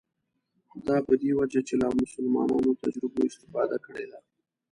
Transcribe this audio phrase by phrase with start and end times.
[0.87, 4.19] دا په دې وجه چې له نامسلمانو تجربو استفاده کړې ده.